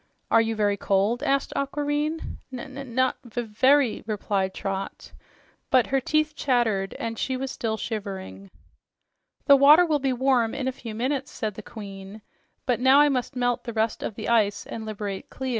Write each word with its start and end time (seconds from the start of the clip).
"Are 0.31 0.41
you 0.41 0.55
very 0.55 0.77
cold?" 0.77 1.21
asked 1.21 1.53
Aquareine. 1.55 2.39
"N 2.51 2.95
not 2.95 3.17
v 3.23 3.41
v 3.41 3.41
very!" 3.47 4.03
replied 4.07 4.51
Trot, 4.51 5.11
but 5.69 5.85
her 5.85 6.01
teeth 6.01 6.35
chattered 6.35 6.95
and 6.95 7.19
she 7.19 7.37
was 7.37 7.51
still 7.51 7.77
shivering. 7.77 8.49
"The 9.45 9.55
water 9.57 9.85
will 9.85 9.99
be 9.99 10.11
warm 10.13 10.55
in 10.55 10.67
a 10.67 10.71
few 10.71 10.95
minutes," 10.95 11.29
said 11.29 11.53
the 11.53 11.61
Queen. 11.61 12.23
"But 12.65 12.79
now 12.79 12.99
I 12.99 13.09
must 13.09 13.35
melt 13.35 13.63
the 13.63 13.73
rest 13.73 14.01
of 14.01 14.15
the 14.15 14.27
ice 14.27 14.65
and 14.65 14.85
liberate 14.87 15.29
Clia." 15.29 15.49